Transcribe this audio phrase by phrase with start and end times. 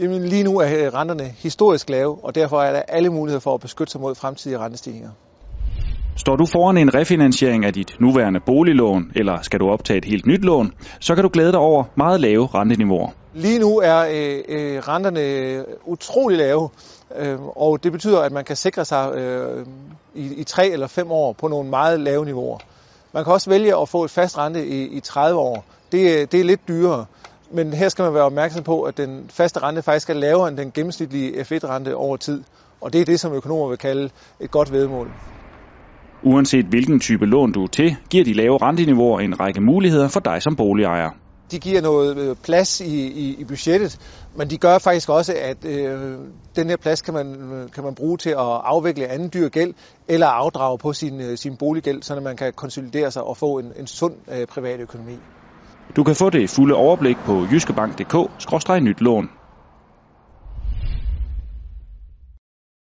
[0.00, 3.60] Jamen, lige nu er renterne historisk lave, og derfor er der alle muligheder for at
[3.60, 5.10] beskytte sig mod fremtidige rentestigninger.
[6.16, 10.26] Står du foran en refinansiering af dit nuværende boliglån, eller skal du optage et helt
[10.26, 13.10] nyt lån, så kan du glæde dig over meget lave renteniveauer.
[13.34, 16.68] Lige nu er øh, øh, renterne utrolig lave,
[17.16, 19.66] øh, og det betyder, at man kan sikre sig øh,
[20.14, 22.58] i, i tre eller fem år på nogle meget lave niveauer.
[23.12, 25.64] Man kan også vælge at få et fast rente i, i 30 år.
[25.92, 27.04] Det, det er lidt dyrere,
[27.50, 30.56] men her skal man være opmærksom på, at den faste rente faktisk er lavere end
[30.56, 32.42] den gennemsnitlige F1-rente over tid.
[32.80, 34.10] Og det er det, som økonomer vil kalde
[34.40, 35.10] et godt vedmål.
[36.22, 40.20] Uanset hvilken type lån du er til, giver de lave renteniveauer en række muligheder for
[40.20, 41.10] dig som boligejer.
[41.50, 43.98] De giver noget øh, plads i, i, i budgettet,
[44.36, 46.18] men de gør faktisk også, at øh,
[46.56, 47.26] den her plads kan man,
[47.74, 49.74] kan man bruge til at afvikle anden dyr gæld
[50.08, 53.72] eller afdrage på sin, øh, sin boliggæld, så man kan konsolidere sig og få en,
[53.76, 55.18] en sund øh, privat økonomi.
[55.96, 59.30] Du kan få det fulde overblik på jyskebank.dk-nyt lån.